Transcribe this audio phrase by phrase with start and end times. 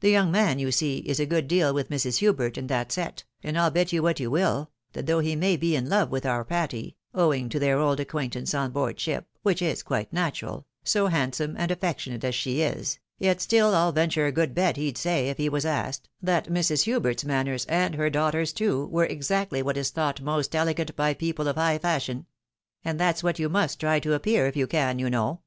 [0.00, 2.20] The young man, you see, is a good deal with Mrs.
[2.20, 5.58] Hubert and that set, and I'll bet you what you will, that though he may
[5.58, 9.60] be in love with our Patty, owing to their old acquaintance on board ship, which
[9.60, 14.32] is quite natural, so handsome and affectionate as she is, yet stiU, I'll venture a
[14.32, 16.84] good bet, he'd say, if he was asked, that Mrs.
[16.84, 21.46] Hubert's manners, and her daughters' too, were ex actly what is.thought most elegant by people
[21.46, 22.24] of high fashion;
[22.86, 25.42] and that's what you must try to appear, if you can, you know."